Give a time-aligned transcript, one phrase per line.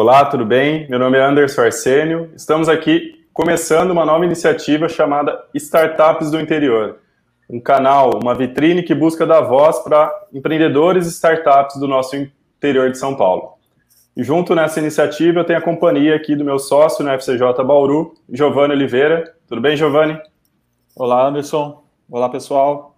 [0.00, 0.88] Olá, tudo bem?
[0.88, 2.30] Meu nome é Anderson Arsênio.
[2.36, 7.00] Estamos aqui começando uma nova iniciativa chamada Startups do Interior.
[7.50, 12.92] Um canal, uma vitrine que busca dar voz para empreendedores e startups do nosso interior
[12.92, 13.54] de São Paulo.
[14.16, 18.14] E junto nessa iniciativa eu tenho a companhia aqui do meu sócio no FCJ Bauru,
[18.32, 19.34] Giovanni Oliveira.
[19.48, 20.16] Tudo bem, Giovanni?
[20.94, 21.82] Olá, Anderson.
[22.08, 22.96] Olá, pessoal.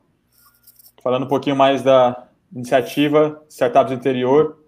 [1.03, 4.60] Falando um pouquinho mais da iniciativa Startups do Interior,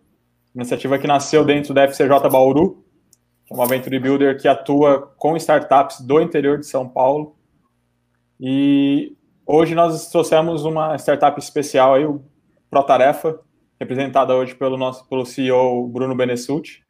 [0.54, 2.84] iniciativa que nasceu dentro da FCJ Bauru,
[3.46, 7.36] que é uma Venture Builder que atua com startups do interior de São Paulo.
[8.40, 12.22] E hoje nós trouxemos uma startup especial aí, o
[12.70, 13.38] ProTarefa,
[13.78, 16.84] representada hoje pelo nosso pelo CEO Bruno Benessuti.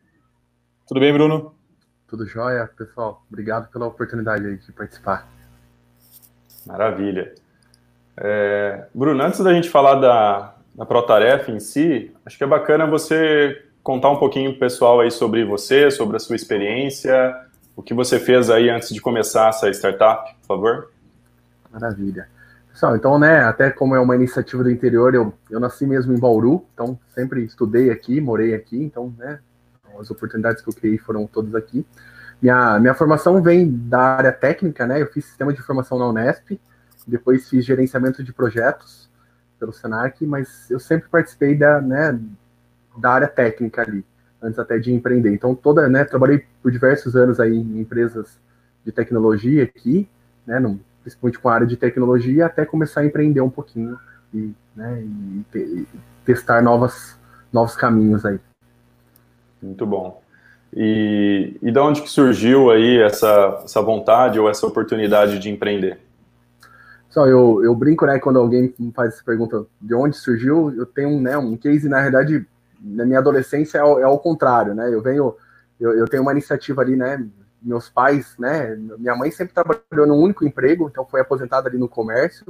[0.86, 1.54] Tudo bem, Bruno?
[2.06, 3.24] Tudo jóia, pessoal.
[3.30, 5.26] Obrigado pela oportunidade aí de participar.
[6.66, 7.34] Maravilha.
[8.16, 12.86] É, Bruno, antes da gente falar da, da ProTarefa em si, acho que é bacana
[12.86, 17.34] você contar um pouquinho pessoal aí sobre você, sobre a sua experiência,
[17.76, 20.90] o que você fez aí antes de começar essa startup, por favor.
[21.70, 22.28] Maravilha.
[22.70, 26.18] Pessoal, então, né, até como é uma iniciativa do interior, eu, eu nasci mesmo em
[26.18, 29.40] Bauru, então sempre estudei aqui, morei aqui, então, né,
[30.00, 31.84] as oportunidades que eu criei foram todas aqui.
[32.40, 36.58] Minha, minha formação vem da área técnica, né, eu fiz sistema de formação na Unesp,
[37.06, 39.11] depois fiz gerenciamento de projetos
[39.62, 42.18] pelo Senac, mas eu sempre participei da, né,
[42.98, 44.04] da área técnica ali,
[44.42, 45.32] antes até de empreender.
[45.32, 48.40] Então, toda, né, trabalhei por diversos anos aí em empresas
[48.84, 50.08] de tecnologia aqui,
[50.44, 53.96] né, no, principalmente com a área de tecnologia, até começar a empreender um pouquinho
[54.34, 55.86] e, né, e, e
[56.24, 57.16] testar novas,
[57.52, 58.40] novos caminhos aí.
[59.62, 60.20] Muito bom.
[60.74, 66.00] E, e de onde que surgiu aí essa, essa vontade ou essa oportunidade de empreender?
[67.12, 70.86] Só eu, eu brinco, né, quando alguém me faz essa pergunta de onde surgiu, eu
[70.86, 72.46] tenho né, um case, na verdade,
[72.80, 75.36] na minha adolescência é ao, é ao contrário, né, eu venho,
[75.78, 77.22] eu, eu tenho uma iniciativa ali, né,
[77.60, 81.86] meus pais, né, minha mãe sempre trabalhou num único emprego, então foi aposentada ali no
[81.86, 82.46] comércio,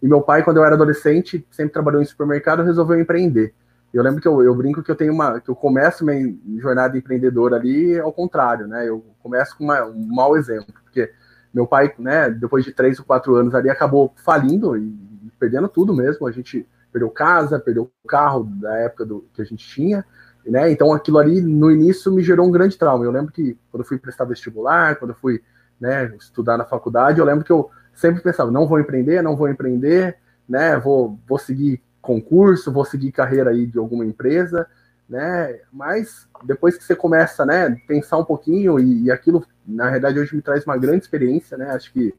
[0.00, 3.52] e meu pai, quando eu era adolescente, sempre trabalhou em supermercado, resolveu empreender.
[3.92, 6.96] Eu lembro que eu, eu brinco que eu tenho uma, que eu começo minha jornada
[6.96, 11.10] empreendedora ali ao contrário, né, eu começo com uma, um mau exemplo, porque
[11.54, 14.92] meu pai, né, depois de três ou quatro anos ali, acabou falindo e
[15.38, 16.26] perdendo tudo mesmo.
[16.26, 20.04] A gente perdeu casa, perdeu carro da época do, que a gente tinha,
[20.44, 20.70] né?
[20.70, 23.04] Então aquilo ali no início me gerou um grande trauma.
[23.04, 25.42] Eu lembro que quando eu fui prestar vestibular, quando eu fui
[25.80, 29.48] né, estudar na faculdade, eu lembro que eu sempre pensava, não vou empreender, não vou
[29.48, 30.16] empreender,
[30.48, 30.78] né?
[30.78, 34.66] Vou, vou seguir concurso, vou seguir carreira aí de alguma empresa,
[35.08, 35.58] né?
[35.72, 40.34] Mas depois que você começa, né, pensar um pouquinho e, e, aquilo, na realidade, hoje
[40.34, 41.70] me traz uma grande experiência, né?
[41.70, 42.14] Acho que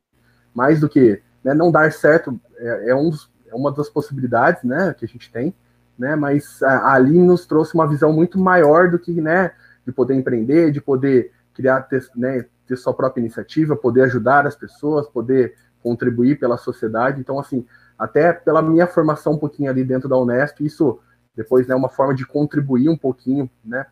[0.54, 3.12] mais do que né, não dar certo é, é, um
[3.48, 5.54] é uma das possibilidades, né, que a gente tem,
[5.98, 6.16] né?
[6.16, 9.52] Mas a, ali nos trouxe uma visão muito maior do que, né,
[9.86, 14.56] de poder empreender, de poder criar, ter, né, ter sua própria iniciativa, poder ajudar as
[14.56, 17.20] pessoas, poder contribuir pela sociedade.
[17.20, 17.66] Então, assim,
[17.98, 21.00] até pela minha formação um pouquinho ali dentro da Unesp, isso
[21.36, 23.86] depois, né, uma forma de contribuir um pouquinho, né,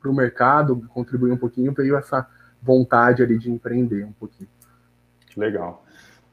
[0.00, 2.26] para o mercado, contribuir um pouquinho, veio essa
[2.64, 4.48] vontade ali de empreender um pouquinho.
[5.36, 5.84] Legal.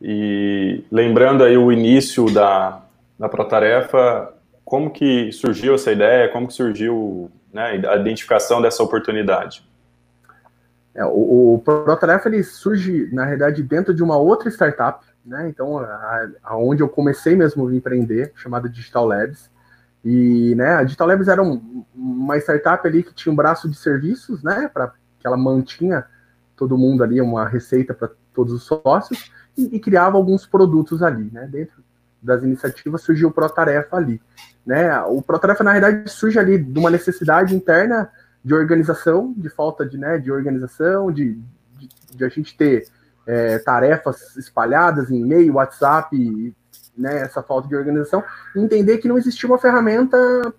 [0.02, 2.81] E lembrando aí o início da,
[3.19, 4.34] da Protarefa,
[4.64, 9.64] como que surgiu essa ideia, como que surgiu né, a identificação dessa oportunidade?
[10.96, 15.48] É, o, o Protarefa ele surge, na realidade, dentro de uma outra startup, né?
[15.50, 15.78] Então,
[16.44, 19.50] aonde eu comecei mesmo a empreender, chamada Digital Labs.
[20.03, 23.78] E né, a Digital Labs era um, uma startup ali que tinha um braço de
[23.78, 26.06] serviços, né, para que ela mantinha
[26.62, 31.28] todo mundo ali, uma receita para todos os sócios, e, e, criava alguns produtos ali,
[31.32, 31.84] né, dentro
[32.22, 34.22] das iniciativas surgiu o Protarefa ali.
[34.64, 38.12] Né, o Protarefa, na verdade, surge ali de uma necessidade interna
[38.46, 41.34] de organização, de falta de, né, de organização, de,
[41.80, 42.88] de, de a gente ter
[43.26, 46.16] é, tarefas espalhadas em e-mail, WhatsApp,
[46.96, 48.24] né, essa falta de organização,
[48.56, 50.54] entender que não existia uma ferramenta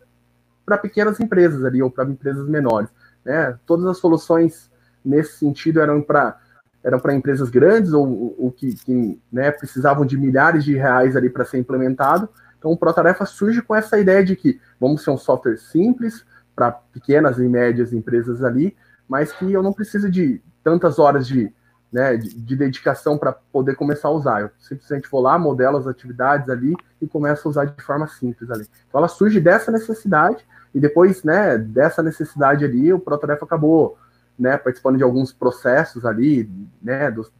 [0.66, 2.90] para pequenas empresas ali, ou para empresas menores.
[3.24, 3.56] Né?
[3.64, 4.71] Todas as soluções
[5.04, 6.38] nesse sentido eram para
[6.84, 11.30] eram para empresas grandes ou, ou que, que né, precisavam de milhares de reais ali
[11.30, 12.28] para ser implementado.
[12.58, 16.24] Então, o ProTarefa surge com essa ideia de que vamos ser um software simples
[16.56, 18.76] para pequenas e médias empresas ali,
[19.08, 21.54] mas que eu não preciso de tantas horas de
[21.92, 24.40] né, de, de dedicação para poder começar a usar.
[24.40, 28.50] Eu simplesmente vou lá, modelo as atividades ali e começo a usar de forma simples
[28.50, 28.66] ali.
[28.88, 30.42] Então ela surge dessa necessidade
[30.74, 33.98] e depois, né, dessa necessidade ali, o Protarefa acabou,
[34.42, 36.50] né, participando de alguns processos ali,
[36.82, 37.30] né, do,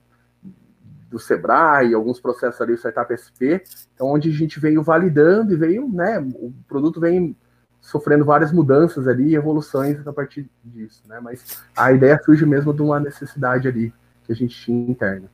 [1.11, 3.61] do Sebrae, alguns processos ali, o Startup SP,
[3.95, 7.37] então onde a gente veio validando e veio, né, o produto vem
[7.81, 11.19] sofrendo várias mudanças ali evoluções a partir disso, né?
[11.21, 13.93] Mas a ideia surge mesmo de uma necessidade ali
[14.25, 15.29] que a gente tinha interna.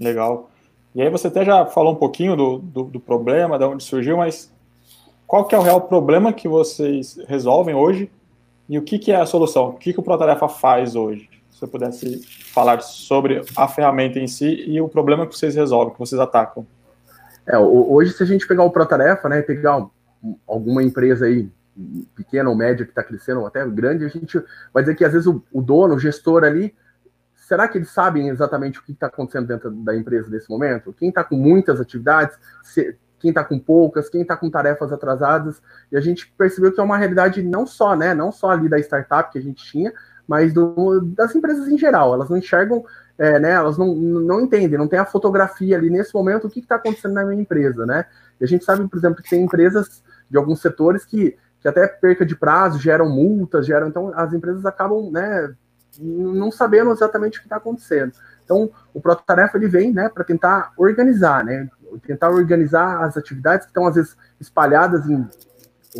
[0.00, 0.50] Legal.
[0.94, 4.16] E aí você até já falou um pouquinho do, do, do problema, de onde surgiu,
[4.16, 4.50] mas
[5.26, 8.10] qual que é o real problema que vocês resolvem hoje
[8.68, 9.70] e o que, que é a solução?
[9.70, 11.28] O que, que o Protarefa faz hoje?
[11.50, 12.22] Se você pudesse
[12.52, 16.66] falar sobre a ferramenta em si e o problema que vocês resolvem, que vocês atacam.
[17.46, 19.86] É, hoje, se a gente pegar o Protarefa, né, pegar
[20.46, 21.48] alguma empresa aí,
[22.14, 24.42] pequena ou média que está crescendo, ou até grande, a gente
[24.72, 26.74] vai dizer que às vezes o, o dono, o gestor ali,
[27.34, 30.92] será que eles sabem exatamente o que está acontecendo dentro da empresa nesse momento?
[30.92, 35.60] Quem está com muitas atividades, se, quem está com poucas, quem está com tarefas atrasadas,
[35.90, 38.78] e a gente percebeu que é uma realidade não só, né, não só ali da
[38.78, 39.92] startup que a gente tinha,
[40.26, 42.12] mas do, das empresas em geral.
[42.14, 42.84] Elas não enxergam,
[43.18, 46.60] é, né, elas não, não entendem, não tem a fotografia ali nesse momento o que
[46.60, 48.06] está acontecendo na minha empresa, né?
[48.40, 51.86] E a gente sabe, por exemplo, que tem empresas de alguns setores que, que até
[51.86, 55.54] perca de prazo geram multas, geram, então as empresas acabam, né,
[55.98, 58.12] não sabendo exatamente o que está acontecendo.
[58.44, 61.68] Então, o Prototarefa ele vem, né, para tentar organizar, né,
[62.06, 65.26] tentar organizar as atividades que estão às vezes espalhadas em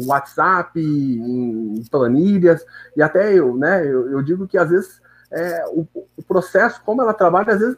[0.06, 2.65] WhatsApp, em planilhas,
[2.97, 5.00] e até eu, né, eu, eu digo que às vezes
[5.31, 5.87] é, o,
[6.17, 7.77] o, processo, como ela trabalha, às vezes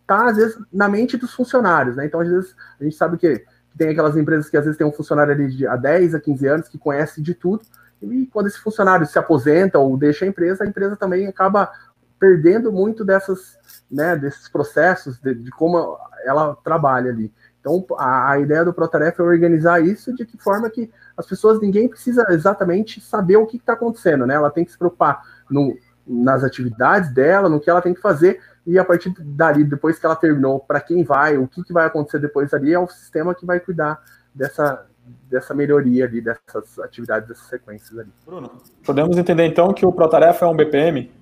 [0.00, 2.06] está às vezes na mente dos funcionários, né?
[2.06, 3.44] Então, às vezes, a gente sabe que,
[3.76, 6.46] tem aquelas empresas que às vezes tem um funcionário ali de há 10 a 15
[6.48, 7.62] anos que conhece de tudo,
[8.02, 11.70] e quando esse funcionário se aposenta ou deixa a empresa, a empresa também acaba
[12.18, 13.56] perdendo muito dessas,
[13.90, 17.32] né, desses processos, de, de como ela trabalha ali.
[17.60, 21.60] Então, a, a ideia do Protarefa é organizar isso de que forma que as pessoas,
[21.60, 24.34] ninguém precisa exatamente saber o que está acontecendo, né?
[24.34, 25.76] Ela tem que se preocupar no,
[26.06, 30.06] nas atividades dela, no que ela tem que fazer, e a partir dali, depois que
[30.06, 33.34] ela terminou, para quem vai, o que, que vai acontecer depois ali, é o sistema
[33.34, 34.00] que vai cuidar
[34.34, 34.86] dessa,
[35.28, 38.10] dessa melhoria ali, dessas atividades, dessas sequências ali.
[38.24, 38.50] Bruno,
[38.84, 41.17] podemos entender então que o Protarefa é um BPM?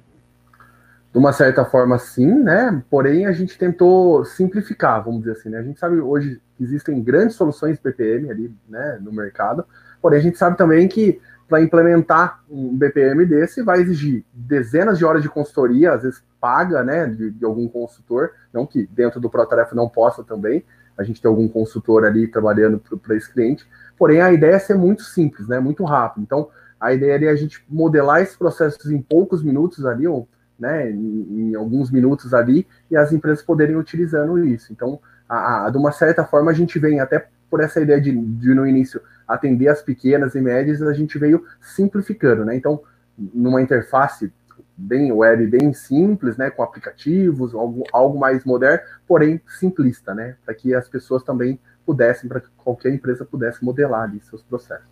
[1.13, 2.83] De uma certa forma, sim, né?
[2.91, 5.59] Porém, a gente tentou simplificar, vamos dizer assim, né?
[5.59, 9.65] A gente sabe hoje que existem grandes soluções BPM ali, né, no mercado,
[10.01, 15.05] porém a gente sabe também que para implementar um BPM desse vai exigir dezenas de
[15.05, 19.31] horas de consultoria, às vezes paga, né, de, de algum consultor, não que dentro do
[19.31, 20.65] Protarefa não possa também,
[20.97, 23.67] a gente tem algum consultor ali trabalhando para esse cliente.
[23.99, 25.61] Porém, a ideia é ser muito simples, né?
[25.61, 26.23] Muito rápido.
[26.23, 26.49] Então,
[26.81, 30.27] a ideia é a gente modelar esses processos em poucos minutos ali, ou,
[30.59, 34.73] né, em, em alguns minutos ali, e as empresas poderem utilizando isso.
[34.73, 38.13] Então, a, a, de uma certa forma, a gente vem até por essa ideia de,
[38.13, 42.57] de, no início atender as pequenas e médias, a gente veio simplificando, né?
[42.57, 42.81] Então,
[43.17, 44.33] numa interface
[44.77, 50.55] bem web, bem simples, né, com aplicativos, algo, algo mais moderno, porém simplista, né, para
[50.55, 54.87] que as pessoas também pudessem, para que qualquer empresa pudesse modelar ali seus processos.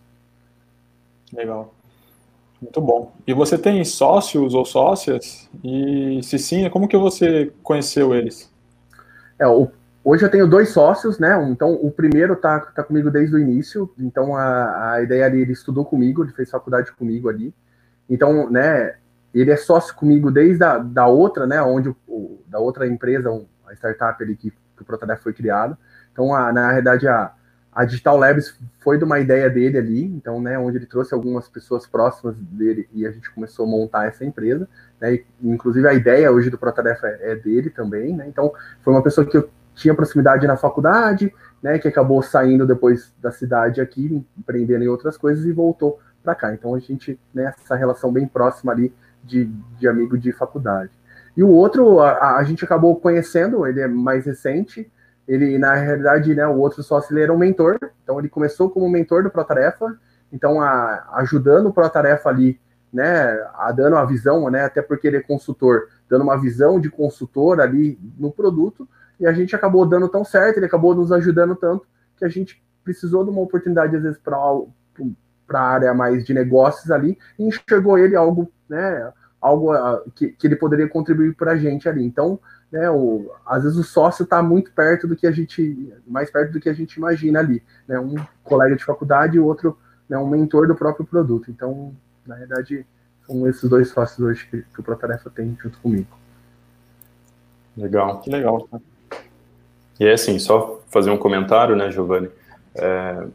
[1.31, 1.73] Legal.
[2.61, 3.13] Muito bom.
[3.27, 5.49] E você tem sócios ou sócias?
[5.63, 8.51] E se sim, como que você conheceu eles?
[9.37, 9.69] É, o,
[10.03, 11.37] hoje eu tenho dois sócios, né?
[11.49, 13.93] Então o primeiro tá, tá comigo desde o início.
[13.99, 17.53] Então a, a ideia ali, ele estudou comigo, ele fez faculdade comigo ali.
[18.09, 18.95] Então, né,
[19.33, 23.29] ele é sócio comigo desde a, da outra, né, onde o, da outra empresa,
[23.67, 25.77] a startup ali que, que o Protodef foi criado.
[26.11, 27.33] Então, a, na realidade, a,
[27.75, 31.49] a Digital Labs foi de uma ideia dele ali, então, né, onde ele trouxe algumas
[31.49, 34.67] pessoas próximas dele e a gente começou a montar essa empresa,
[34.99, 38.93] né, e, inclusive a ideia hoje do Protodef é, é dele também, né, então foi
[38.93, 43.81] uma pessoa que eu tinha proximidade na faculdade, né, que acabou saindo depois da cidade
[43.81, 46.53] aqui, empreendendo em outras coisas e voltou para cá.
[46.53, 49.45] Então a gente, né, essa relação bem próxima ali de,
[49.77, 50.91] de amigo de faculdade.
[51.35, 54.89] E o outro, a, a, gente acabou conhecendo, ele é mais recente,
[55.27, 58.89] ele, na realidade, né, o outro sócio, ele era um mentor, então ele começou como
[58.89, 59.97] mentor do Protarefa,
[60.31, 62.59] então a, ajudando o Protarefa ali,
[62.93, 66.89] né, a dando a visão, né, até porque ele é consultor, dando uma visão de
[66.89, 68.87] consultor ali no produto,
[69.19, 72.63] e a gente acabou dando tão certo, ele acabou nos ajudando tanto, que a gente
[72.83, 74.37] precisou de uma oportunidade, às vezes, para
[75.53, 80.47] a área mais de negócios ali, e enxergou ele algo, né, algo uh, que, que
[80.47, 82.03] ele poderia contribuir para a gente ali.
[82.03, 82.39] Então,
[82.75, 86.51] né, o, às vezes o sócio está muito perto do que a gente, mais perto
[86.51, 89.77] do que a gente imagina ali, né, um colega de faculdade e outro,
[90.09, 91.49] né, um mentor do próprio produto.
[91.49, 91.95] Então,
[92.27, 92.85] na verdade,
[93.25, 96.17] são esses dois sócios hoje que, que o Protarefa tem junto comigo.
[97.77, 98.19] Legal.
[98.19, 98.67] Que legal.
[99.97, 102.29] E é assim, só fazer um comentário, né, Giovanni?
[102.75, 103.25] É,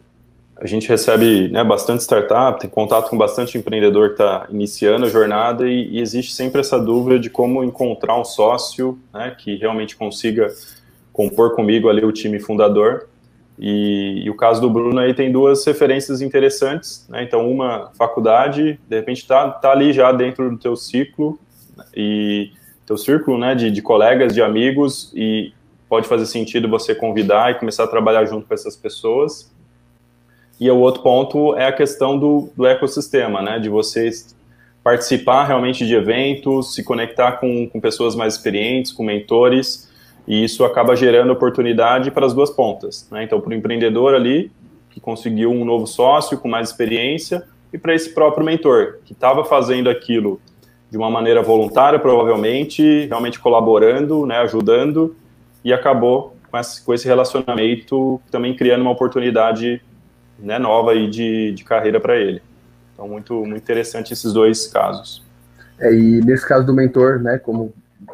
[0.61, 5.09] a gente recebe né, bastante startup, tem contato com bastante empreendedor que está iniciando a
[5.09, 9.97] jornada e, e, existe sempre essa dúvida de como encontrar um sócio né, que realmente
[9.97, 10.49] consiga
[11.15, 13.09] compor comigo ali o time fundador.
[13.59, 17.23] E, e, o caso do Bruno aí tem duas referências interessantes, né?
[17.23, 21.39] Então, uma faculdade, de repente tá, tá ali já dentro do teu ciclo
[21.95, 22.53] e
[22.85, 25.53] teu círculo, né, de, de colegas, de amigos e
[25.89, 29.51] pode fazer sentido você convidar e começar a trabalhar junto com essas pessoas.
[30.61, 34.37] E o outro ponto é a questão do, do ecossistema, né, de vocês
[34.85, 39.91] participar realmente de eventos, se conectar com, com pessoas mais experientes, com mentores,
[40.29, 43.09] e isso acaba gerando oportunidade para as duas pontas.
[43.11, 43.25] Né?
[43.25, 44.53] Então, para o empreendedor ali,
[44.91, 49.45] que conseguiu um novo sócio com mais experiência, e para esse próprio mentor, que estava
[49.45, 50.41] fazendo aquilo
[50.91, 55.17] de uma maneira voluntária, provavelmente, realmente colaborando, né, ajudando,
[55.65, 59.81] e acabou com esse, com esse relacionamento também criando uma oportunidade
[60.43, 62.43] né, nova aí de, de carreira para ele.
[62.95, 65.25] Então, muito, muito interessante esses dois casos.
[65.79, 67.73] É, e nesse caso do mentor, né, como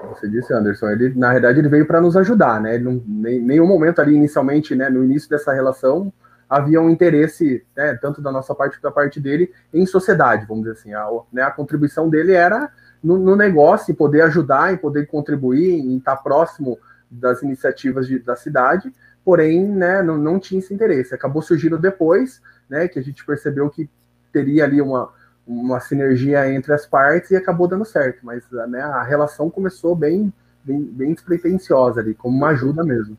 [0.08, 2.74] você disse, Anderson, ele na realidade ele veio para nos ajudar, né?
[2.74, 6.12] Ele nem, nenhum momento ali inicialmente, né, no início dessa relação,
[6.48, 10.64] havia um interesse, né, tanto da nossa parte quanto da parte dele, em sociedade, vamos
[10.64, 10.94] dizer assim.
[10.94, 12.70] A, né, a contribuição dele era
[13.02, 16.78] no, no, negócio, em poder ajudar, em poder contribuir, em estar próximo
[17.10, 18.92] das iniciativas de, da cidade,
[19.26, 21.12] porém, né, não, não tinha esse interesse.
[21.12, 22.40] Acabou surgindo depois,
[22.70, 23.90] né, que a gente percebeu que
[24.32, 25.12] teria ali uma,
[25.44, 28.20] uma sinergia entre as partes e acabou dando certo.
[28.22, 33.18] Mas né, a relação começou bem, bem, bem despretensiosa ali, como uma ajuda mesmo.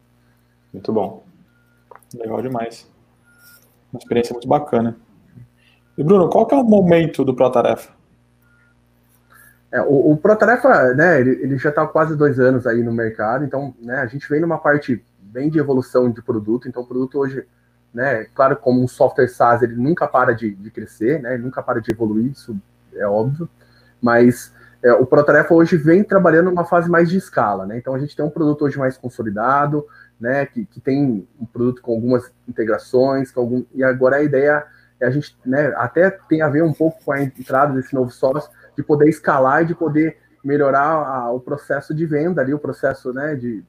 [0.71, 1.25] Muito bom.
[2.15, 2.89] Legal demais.
[3.91, 4.95] Uma experiência muito bacana.
[5.97, 7.91] E Bruno, qual que é o momento do Protarefa?
[9.73, 13.43] É, o, o Protarefa, né, ele, ele já está quase dois anos aí no mercado,
[13.43, 17.19] então, né, a gente vem numa parte bem de evolução de produto, então o produto
[17.19, 17.45] hoje
[17.93, 18.25] né?
[18.35, 21.33] Claro, como um software SaaS, ele nunca para de, de crescer, né?
[21.33, 22.55] Ele nunca para de evoluir, isso
[22.93, 23.49] é óbvio.
[23.99, 24.53] Mas
[24.83, 27.77] é, o Protarefa hoje vem trabalhando numa fase mais de escala, né?
[27.77, 29.85] Então a gente tem um produto hoje mais consolidado,
[30.19, 30.45] né?
[30.45, 34.63] Que, que tem um produto com algumas integrações, com algum, e agora a ideia
[34.99, 35.73] é a gente, né?
[35.77, 39.63] Até tem a ver um pouco com a entrada desse novo sócio, de poder escalar
[39.63, 43.33] e de poder melhorar a, o processo de venda ali, o processo, né?
[43.33, 43.63] De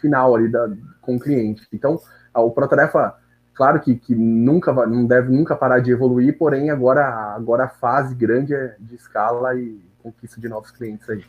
[0.00, 0.68] final ali da,
[1.00, 1.66] com o cliente.
[1.72, 2.00] Então
[2.34, 3.14] o Protarefa,
[3.54, 8.14] claro que, que nunca não deve nunca parar de evoluir, porém agora, agora a fase
[8.14, 11.24] grande é de escala e conquista de novos clientes aí.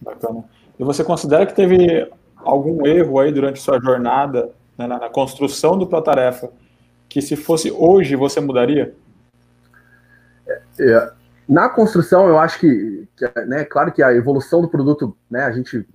[0.00, 0.44] Bacana.
[0.78, 5.76] E você considera que teve algum erro aí durante sua jornada né, na, na, construção
[5.76, 6.50] do Protarefa
[7.08, 8.94] que se fosse hoje você mudaria?
[10.46, 11.12] É, é,
[11.48, 15.52] na construção, eu acho que, que, né, claro que a evolução do produto, né, a
[15.52, 15.86] gente,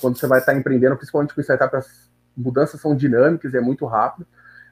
[0.00, 4.26] quando você vai estar empreendendo, principalmente com startups mudanças são dinâmicas, é muito rápido.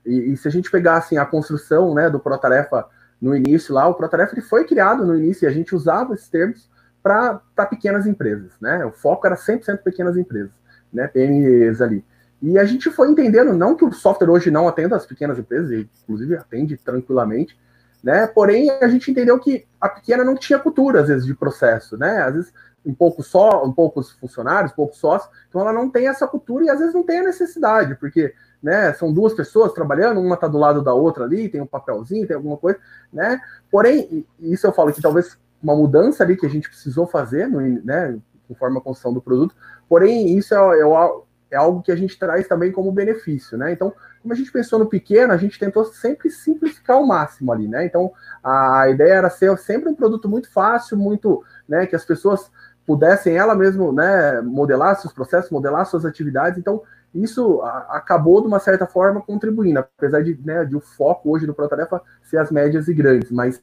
[0.04, 2.86] E, e, se a gente pegar assim, a construção né, do Protarefa
[3.20, 6.28] no início lá, o Protarefa ele foi criado no início e a gente usava esses
[6.28, 6.70] termos
[7.02, 8.52] para pequenas empresas.
[8.60, 8.84] Né?
[8.84, 10.52] O foco era 100% pequenas empresas,
[10.92, 12.04] né, PMEs ali.
[12.42, 15.86] E a gente foi entendendo, não que o software hoje não atenda as pequenas empresas,
[16.02, 17.58] inclusive atende tranquilamente,
[18.02, 18.26] né?
[18.26, 22.22] Porém, a gente entendeu que a pequena não tinha cultura, às vezes, de processo, né?
[22.22, 22.52] Às vezes
[22.84, 26.70] um pouco só, um poucos funcionários, poucos sócios, então ela não tem essa cultura e
[26.70, 30.58] às vezes não tem a necessidade, porque né, são duas pessoas trabalhando, uma está do
[30.58, 32.78] lado da outra ali, tem um papelzinho, tem alguma coisa,
[33.12, 33.40] né?
[33.70, 37.60] Porém, isso eu falo que talvez uma mudança ali que a gente precisou fazer, no,
[37.60, 38.18] né,
[38.49, 39.54] conforme a construção do produto,
[39.88, 41.12] porém, isso é, é,
[41.52, 43.72] é algo que a gente traz também como benefício, né?
[43.72, 47.66] Então, como a gente pensou no pequeno, a gente tentou sempre simplificar ao máximo ali,
[47.66, 47.87] né?
[47.87, 48.12] Então,
[48.44, 52.50] a ideia era ser sempre um produto muito fácil, muito, né, que as pessoas
[52.90, 56.59] pudessem ela mesmo né, modelar seus processos, modelar suas atividades.
[56.59, 56.82] Então,
[57.14, 61.54] isso acabou, de uma certa forma, contribuindo, apesar de, né, de o foco hoje do
[61.54, 63.62] Protarefa ser as médias e grandes, mas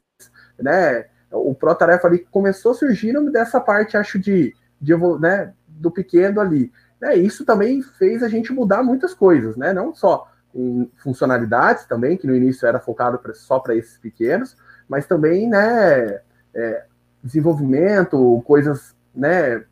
[0.58, 6.72] né, o Protarefa ali começou surgindo dessa parte, acho, de, de né, do pequeno ali.
[7.02, 12.16] Né, isso também fez a gente mudar muitas coisas, né, não só em funcionalidades também,
[12.16, 14.56] que no início era focado pra, só para esses pequenos,
[14.88, 16.22] mas também né,
[16.56, 16.86] é,
[17.22, 19.64] desenvolvimento, coisas né?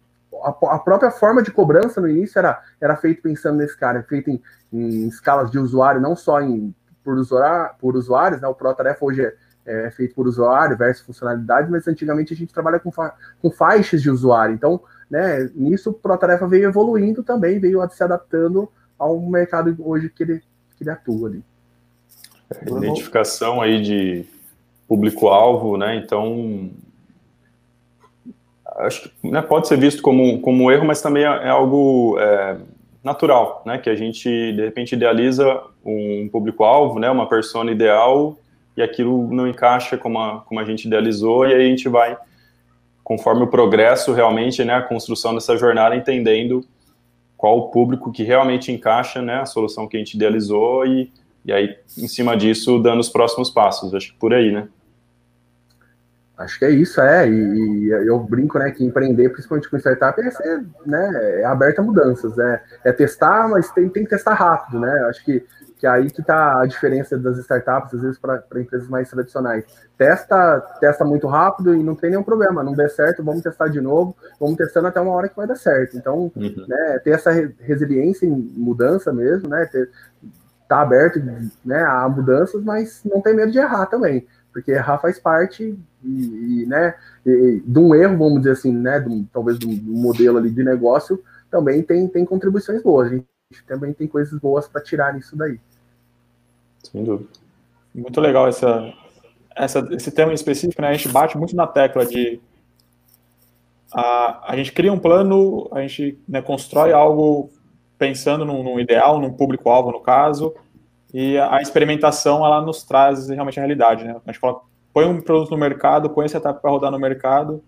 [0.43, 4.29] A, a, própria forma de cobrança no início era, era feito pensando nesse cara, feito
[4.29, 4.41] em,
[4.73, 8.47] em escalas de usuário, não só em, por, usuário, por usuários, né?
[8.47, 9.33] O ProTarefa hoje é,
[9.65, 14.01] é, feito por usuário versus funcionalidade, mas antigamente a gente trabalha com, fa com faixas
[14.01, 14.53] de usuário.
[14.53, 20.23] Então, né, nisso o ProTarefa veio evoluindo também, veio se adaptando ao mercado hoje que
[20.23, 20.39] ele,
[20.75, 21.43] que ele atua ali.
[22.49, 24.25] É, identificação aí de
[24.87, 25.95] público-alvo, né?
[25.95, 26.71] Então,
[28.77, 32.17] acho que né, pode ser visto como, como um erro, mas também é, é algo
[32.20, 32.58] é,
[33.03, 33.77] natural, né?
[33.77, 37.10] Que a gente, de repente, idealiza um público-alvo, né?
[37.10, 38.38] Uma persona ideal
[38.75, 42.17] e aquilo não encaixa como a, como a gente idealizou e aí a gente vai,
[43.03, 44.74] conforme o progresso realmente, né?
[44.74, 46.65] A construção dessa jornada, entendendo
[47.38, 51.12] qual o público que realmente encaixa, né, a solução que a gente idealizou e,
[51.46, 53.94] e aí, em cima disso, dando os próximos passos.
[53.94, 54.67] Acho que por aí, né?
[56.37, 57.29] Acho que é isso, é.
[57.29, 61.79] E, e, eu brinco, né, que empreender, principalmente com startup, é ser, né, é aberto
[61.79, 64.91] a mudanças, é, é testar, mas tem, tem que testar rápido, né?
[65.07, 65.45] Acho que,
[65.77, 69.63] que é aí que está a diferença das startups, às vezes, para empresas mais tradicionais.
[69.97, 72.63] Testa, testa muito rápido e não tem nenhum problema.
[72.63, 75.55] Não der certo, vamos testar de novo, vamos testando até uma hora que vai dar
[75.55, 75.95] certo.
[75.95, 76.65] Então, uhum.
[76.67, 79.65] né, ter essa resiliência em mudança mesmo, né?
[79.71, 79.89] Ter,
[80.67, 81.21] tá aberto
[81.63, 86.62] né, a mudanças, mas não tem medo de errar também porque errar faz parte e,
[86.62, 86.95] e né,
[87.25, 90.50] e, de um erro, vamos dizer assim, né, de um, talvez de um modelo ali
[90.50, 91.21] de negócio,
[91.51, 93.12] também tem, tem contribuições boas.
[93.12, 93.27] A gente
[93.67, 95.59] também tem coisas boas para tirar nisso daí.
[96.81, 97.29] Sem dúvida.
[97.93, 98.93] Muito legal essa,
[99.53, 100.88] essa, esse tema em específico, né?
[100.88, 102.39] A gente bate muito na tecla de
[103.93, 107.50] a, a gente cria um plano, a gente né, constrói algo
[107.97, 110.55] pensando num, num ideal, num público-alvo, no caso,
[111.17, 114.17] e a experimentação, ela nos traz realmente a realidade, né?
[114.25, 114.60] A gente fala,
[114.93, 117.63] põe um produto no mercado, põe essa etapa para rodar no mercado,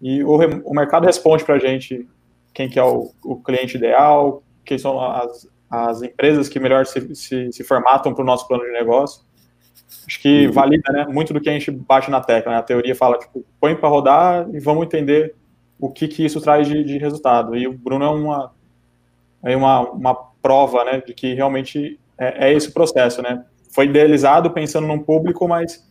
[0.00, 2.08] e o, o mercado responde para a gente
[2.52, 7.16] quem que é o, o, cliente ideal, quem são as, as empresas que melhor se,
[7.16, 9.24] se, se formatam para o nosso plano de negócio.
[10.06, 12.52] Acho que valida né, muito do que a gente bate na tecla.
[12.52, 12.58] Né?
[12.58, 15.34] A teoria fala, tipo, põe para rodar e vamos entender
[15.80, 17.56] o que, que isso traz de, de resultado.
[17.56, 18.52] E o Bruno é uma,
[19.42, 23.44] é uma, uma prova né, de que realmente é, é esse o processo, né?
[23.72, 25.86] Foi idealizado pensando num público, mas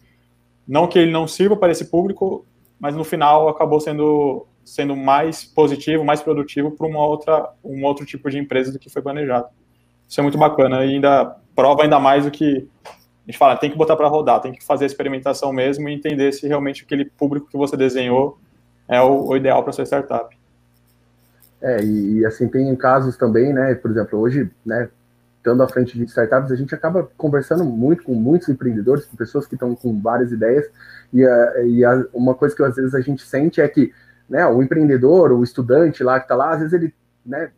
[0.68, 2.46] não que ele não sirva para esse público,
[2.80, 8.06] mas no final acabou sendo sendo mais positivo, mais produtivo para uma outra um outro
[8.06, 9.48] tipo de empresa do que foi planejado.
[10.08, 13.70] Isso é muito bacana e ainda prova ainda mais do que a gente fala, tem
[13.70, 17.06] que botar para rodar, tem que fazer a experimentação mesmo e entender se realmente aquele
[17.06, 18.38] público que você desenhou
[18.88, 20.38] é o, o ideal para sua startup.
[21.62, 24.90] É, e, assim, tem casos também, né, por exemplo, hoje, né,
[25.44, 29.46] estando à frente de startups, a gente acaba conversando muito com muitos empreendedores, com pessoas
[29.46, 30.66] que estão com várias ideias,
[31.12, 33.94] e, a, e a, uma coisa que às vezes a gente sente é que
[34.30, 37.52] né, o empreendedor, o estudante lá que está lá, às vezes ele né,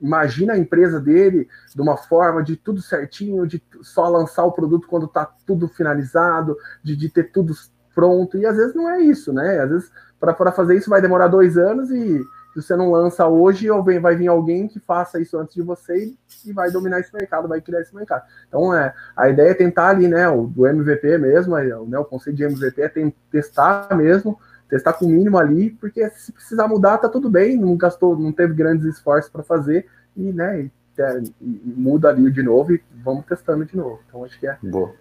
[0.00, 4.88] imagina a empresa dele de uma forma de tudo certinho, de só lançar o produto
[4.88, 7.52] quando está tudo finalizado, de, de ter tudo
[7.94, 9.60] pronto, e às vezes não é isso, né?
[9.60, 12.24] Às vezes para fazer isso vai demorar dois anos e
[12.62, 13.68] se você não lança hoje,
[14.00, 16.12] vai vir alguém que faça isso antes de você
[16.44, 18.24] e vai dominar esse mercado, vai criar esse mercado.
[18.48, 22.36] Então, é, a ideia é tentar ali, né, o, do MVP mesmo, né, o conceito
[22.36, 24.38] de MVP é tem, testar mesmo,
[24.68, 28.32] testar com o mínimo ali, porque se precisar mudar, tá tudo bem, não gastou, não
[28.32, 32.82] teve grandes esforços para fazer, e, né, e, é, e muda ali de novo e
[33.04, 34.00] vamos testando de novo.
[34.08, 34.56] Então, acho que é.
[34.62, 34.94] Boa.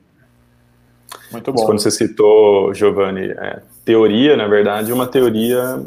[1.31, 1.65] Muito bom.
[1.65, 5.85] Quando você citou, Giovanni, é, teoria, na verdade, uma teoria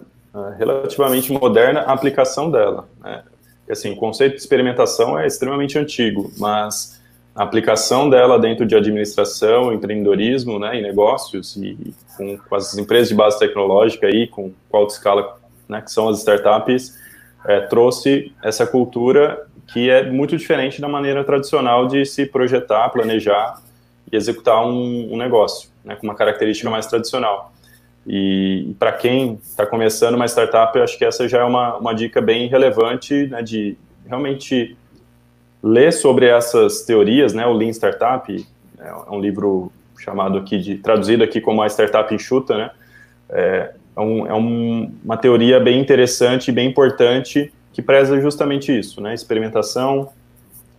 [0.58, 2.88] relativamente moderna a aplicação dela.
[3.00, 3.22] Né?
[3.70, 6.98] Assim, o conceito de experimentação é extremamente antigo, mas
[7.34, 13.08] a aplicação dela dentro de administração, empreendedorismo né, e negócios, e com, com as empresas
[13.08, 16.98] de base tecnológica, aí, com qual escala, né, que são as startups,
[17.46, 23.60] é, trouxe essa cultura que é muito diferente da maneira tradicional de se projetar, planejar
[24.10, 27.52] e executar um, um negócio, né, com uma característica mais tradicional.
[28.08, 31.94] E, para quem está começando uma startup, eu acho que essa já é uma, uma
[31.94, 34.74] dica bem relevante, né, de realmente
[35.62, 38.46] ler sobre essas teorias, né, o Lean Startup,
[38.78, 42.70] é um livro chamado aqui de, traduzido aqui como a startup enxuta, né,
[43.28, 49.02] é, é, um, é um, uma teoria bem interessante bem importante que preza justamente isso,
[49.02, 50.08] né, experimentação,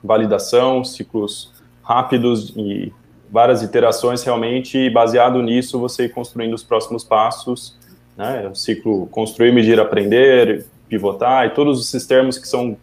[0.03, 2.91] validação, ciclos rápidos e
[3.31, 7.77] várias iterações realmente, e baseado nisso você ir construindo os próximos passos,
[8.17, 12.75] né, o ciclo construir, medir, aprender, pivotar, e todos esses termos que são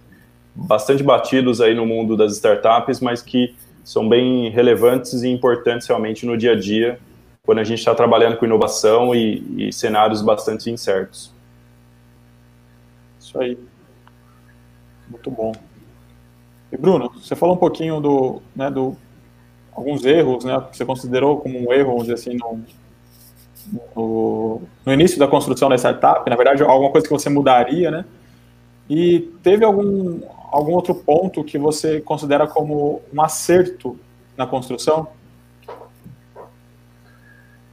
[0.55, 3.55] bastante batidos aí no mundo das startups, mas que
[3.85, 6.99] são bem relevantes e importantes realmente no dia a dia,
[7.43, 11.33] quando a gente está trabalhando com inovação e, e cenários bastante incertos.
[13.21, 13.59] Isso aí.
[15.09, 15.53] Muito bom.
[16.73, 18.97] E Bruno, você falou um pouquinho do, né, do
[19.77, 22.61] alguns erros, né, você considerou como um erro, vamos dizer assim, no,
[23.95, 28.05] no, no, início da construção da startup, na verdade, alguma coisa que você mudaria, né?
[28.89, 33.99] E teve algum, algum outro ponto que você considera como um acerto
[34.37, 35.09] na construção?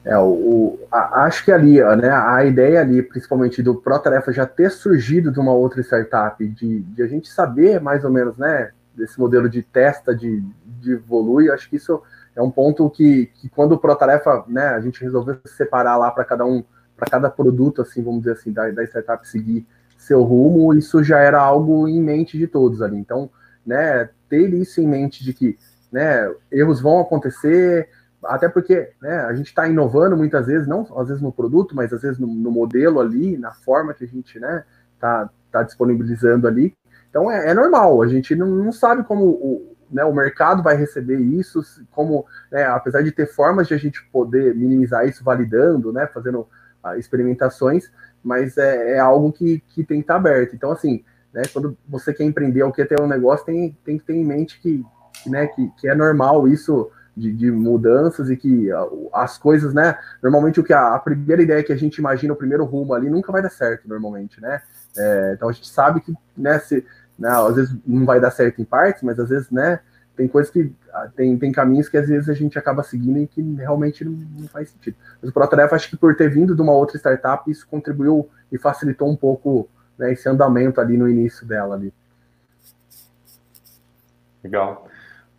[0.03, 4.69] É, o a, acho que ali, né, a ideia ali, principalmente do ProTarefa já ter
[4.69, 9.19] surgido de uma outra startup, de, de a gente saber mais ou menos, né, desse
[9.19, 12.01] modelo de testa, de, de evolui, acho que isso
[12.35, 16.25] é um ponto que, que quando o ProTarefa, né, a gente resolveu separar lá para
[16.25, 16.63] cada um,
[16.95, 19.65] para cada produto, assim, vamos dizer assim, da, da startup seguir
[19.97, 22.97] seu rumo, isso já era algo em mente de todos ali.
[22.97, 23.29] Então,
[23.65, 25.57] né, ter isso em mente de que
[25.91, 27.87] né, erros vão acontecer,
[28.25, 31.93] até porque né, a gente está inovando muitas vezes, não às vezes no produto, mas
[31.93, 34.63] às vezes no, no modelo ali, na forma que a gente né,
[34.99, 36.75] tá, tá disponibilizando ali.
[37.13, 40.75] Então é, é normal, a gente não, não sabe como o, né, o mercado vai
[40.75, 45.93] receber isso, como, né, apesar de ter formas de a gente poder minimizar isso validando,
[45.93, 46.47] né, fazendo
[46.83, 47.91] uh, experimentações,
[48.23, 50.55] mas é, é, algo que, que tem que estar aberto.
[50.55, 54.05] Então, assim, né, quando você quer empreender ou quer ter um negócio, tem, tem que
[54.05, 54.83] ter em mente que,
[55.27, 58.69] né, que, que é normal isso de, de, mudanças e que
[59.13, 59.95] as coisas, né?
[60.19, 63.07] Normalmente o que a, a, primeira ideia que a gente imagina, o primeiro rumo ali,
[63.07, 64.59] nunca vai dar certo, normalmente, né?
[64.97, 66.83] É, então a gente sabe que, né, se,
[67.17, 69.79] né, às vezes não vai dar certo em partes, mas às vezes, né,
[70.15, 73.27] tem coisas que ah, tem, tem caminhos que às vezes a gente acaba seguindo e
[73.27, 74.95] que realmente não, não faz sentido.
[75.21, 78.57] Mas o ProTarefa, acho que por ter vindo de uma outra startup, isso contribuiu e
[78.57, 81.91] facilitou um pouco né, esse andamento ali no início dela ali.
[84.43, 84.87] Legal.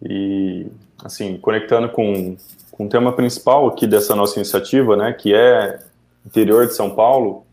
[0.03, 0.67] E,
[1.05, 2.37] assim, conectando com,
[2.73, 5.79] com o tema principal aqui dessa nossa iniciativa, né, que é
[6.27, 7.47] interior de São Paulo,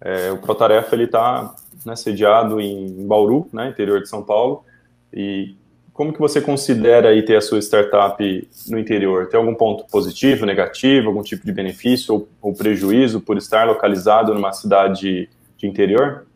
[0.00, 4.64] é, o Protarefa ele está né, sediado em Bauru, né, interior de São Paulo,
[5.12, 5.56] e
[5.92, 9.28] como que você considera aí ter a sua startup no interior?
[9.28, 14.34] Tem algum ponto positivo, negativo, algum tipo de benefício ou, ou prejuízo por estar localizado
[14.34, 16.26] numa cidade de interior?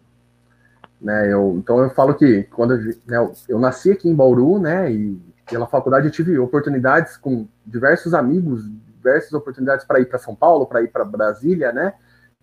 [1.00, 4.90] Né, eu, então eu falo que quando eu, né, eu nasci aqui em Bauru, né,
[4.92, 8.64] e pela faculdade eu tive oportunidades com diversos amigos,
[8.98, 11.94] diversas oportunidades para ir para São Paulo, para ir para Brasília, né?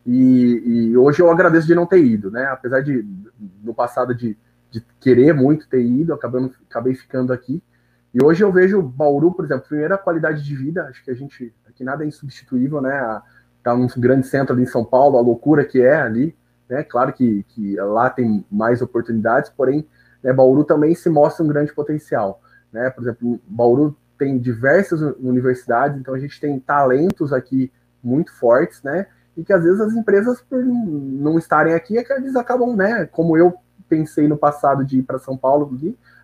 [0.06, 2.46] E, e, hoje eu agradeço de não ter ido, né?
[2.46, 3.06] Apesar de
[3.64, 4.38] no passado de,
[4.70, 7.62] de querer muito ter ido, acabando, acabei ficando aqui.
[8.14, 11.54] E hoje eu vejo Bauru, por exemplo, primeira qualidade de vida, acho que a gente
[11.68, 13.22] aqui nada é insubstituível, né?
[13.64, 16.36] Tá num grande centro ali em São Paulo, a loucura que é ali,
[16.70, 16.84] né?
[16.84, 19.88] Claro que, que lá tem mais oportunidades, porém,
[20.24, 22.42] né, Bauru também se mostra um grande potencial
[22.76, 22.90] né?
[22.90, 27.72] Por exemplo, Bauru tem diversas universidades, então a gente tem talentos aqui
[28.04, 29.08] muito fortes, né?
[29.38, 33.06] E que às vezes as empresas, por não estarem aqui, é que eles acabam, né?
[33.06, 33.54] Como eu
[33.90, 35.78] pensei no passado de ir para São Paulo,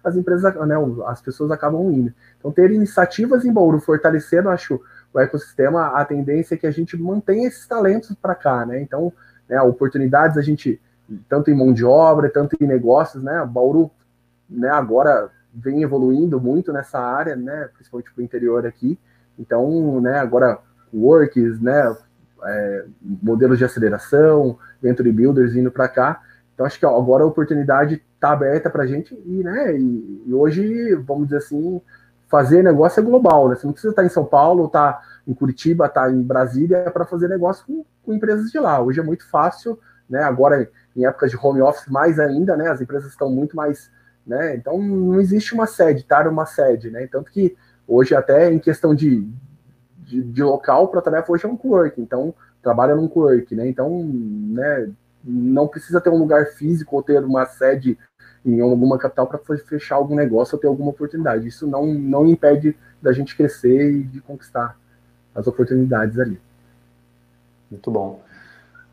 [0.04, 0.76] as empresas, né?
[1.06, 2.14] As pessoas acabam indo.
[2.40, 4.82] Então, ter iniciativas em Bauru, fortalecendo, acho,
[5.14, 8.82] o ecossistema, a tendência é que a gente mantenha esses talentos para cá, né?
[8.82, 9.12] Então,
[9.48, 10.82] né, oportunidades a gente,
[11.28, 13.46] tanto em mão de obra, tanto em negócios, né?
[13.46, 13.92] Bauru,
[14.50, 14.70] né?
[14.70, 18.98] Agora vem evoluindo muito nessa área, né, principalmente para o interior aqui.
[19.38, 20.60] Então, né, agora
[20.94, 21.96] works, né,
[22.46, 26.22] é, modelos de aceleração, venture builders indo para cá.
[26.54, 30.24] Então, acho que ó, agora a oportunidade está aberta para a gente e, né, e,
[30.28, 31.82] e, hoje, vamos dizer assim,
[32.28, 33.56] fazer negócio é global, né?
[33.56, 36.90] Você não precisa estar em São Paulo, estar tá em Curitiba, estar tá em Brasília
[36.92, 38.82] para fazer negócio com, com empresas de lá.
[38.82, 40.24] Hoje é muito fácil, né?
[40.24, 42.70] Agora, em épocas de home office, mais ainda, né?
[42.70, 43.90] As empresas estão muito mais
[44.26, 44.56] né?
[44.56, 46.28] Então não existe uma sede, tá?
[46.30, 47.08] Uma sede, né?
[47.08, 47.56] Tanto que
[47.88, 49.28] hoje até em questão de,
[50.12, 53.68] de, de local para tarefa hoje é um co-work, então trabalha num co-work, né?
[53.68, 54.90] Então, né?
[55.24, 57.98] Não precisa ter um lugar físico ou ter uma sede
[58.44, 61.48] em alguma capital para fechar algum negócio ou ter alguma oportunidade.
[61.48, 64.76] Isso não, não impede da gente crescer e de conquistar
[65.34, 66.40] as oportunidades ali.
[67.70, 68.22] Muito bom.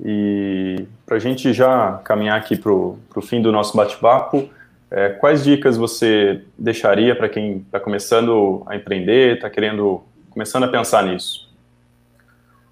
[0.00, 4.50] E para a gente já caminhar aqui para o fim do nosso bate-papo,
[4.90, 10.68] é, quais dicas você deixaria para quem está começando a empreender, está querendo, começando a
[10.68, 11.48] pensar nisso?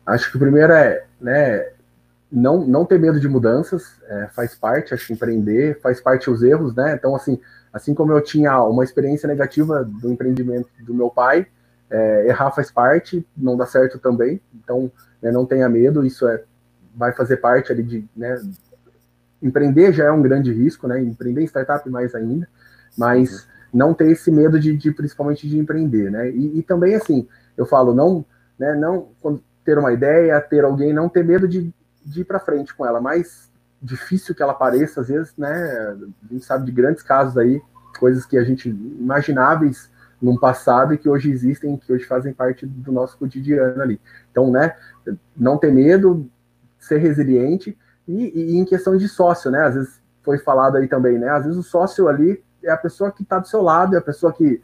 [0.05, 1.69] Acho que o primeiro é, né,
[2.31, 6.42] não, não ter medo de mudanças, é, faz parte, acho que empreender, faz parte os
[6.42, 6.95] erros, né?
[6.95, 7.40] Então, assim,
[7.73, 11.47] assim como eu tinha uma experiência negativa do empreendimento do meu pai,
[11.90, 14.90] é, errar faz parte, não dá certo também, então
[15.23, 16.42] né, não tenha medo, isso é,
[16.95, 18.40] vai fazer parte ali de, né,
[19.42, 21.01] empreender já é um grande risco, né?
[21.01, 22.49] Empreender em startup mais ainda,
[22.97, 23.47] mas uhum.
[23.73, 26.31] não ter esse medo de, de, principalmente de empreender, né?
[26.31, 28.25] E, e, também assim, eu falo não,
[28.59, 28.75] né?
[28.75, 29.09] Não
[29.64, 31.73] ter uma ideia, ter alguém, não ter medo de,
[32.05, 33.51] de ir para frente com ela, mais
[33.83, 35.49] difícil que ela pareça, às vezes, né?
[35.51, 37.61] A gente sabe de grandes casos aí,
[37.99, 39.90] coisas que a gente imagináveis
[40.21, 44.01] num passado e que hoje existem, que hoje fazem parte do nosso cotidiano ali.
[44.31, 44.77] Então, né?
[45.37, 46.29] Não ter medo,
[46.79, 49.64] ser resiliente e, e, em questão de sócio, né?
[49.64, 51.29] Às vezes foi falado aí também, né?
[51.29, 54.03] Às vezes o sócio ali é a pessoa que está do seu lado, é a
[54.03, 54.62] pessoa que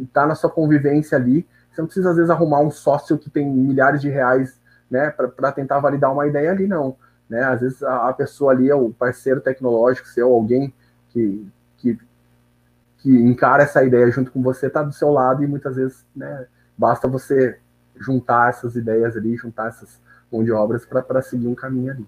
[0.00, 1.46] está na sua convivência ali.
[1.76, 4.58] Você não precisa, às vezes, arrumar um sócio que tem milhares de reais,
[4.90, 6.96] né, para tentar validar uma ideia ali, não.
[7.28, 7.42] Né?
[7.44, 10.72] Às vezes a, a pessoa ali é o parceiro tecnológico seu, alguém
[11.10, 11.98] que, que,
[12.98, 16.46] que encara essa ideia junto com você, está do seu lado e muitas vezes, né,
[16.78, 17.58] basta você
[17.98, 20.00] juntar essas ideias ali, juntar essas
[20.32, 22.06] mão de obras para seguir um caminho ali.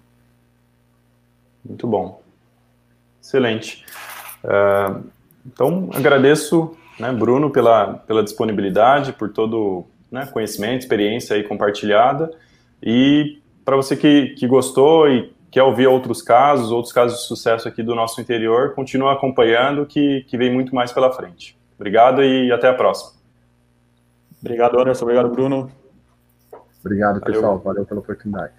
[1.63, 2.23] Muito bom.
[3.21, 3.85] Excelente.
[4.43, 5.03] Uh,
[5.45, 12.31] então, agradeço, né, Bruno, pela, pela disponibilidade, por todo né, conhecimento, experiência aí compartilhada.
[12.83, 17.67] E para você que, que gostou e quer ouvir outros casos, outros casos de sucesso
[17.67, 21.57] aqui do nosso interior, continua acompanhando que, que vem muito mais pela frente.
[21.75, 23.17] Obrigado e até a próxima.
[24.41, 25.05] Obrigado, Anderson.
[25.05, 25.71] Obrigado, Bruno.
[26.83, 27.57] Obrigado, pessoal.
[27.57, 28.53] Valeu, Valeu pela oportunidade.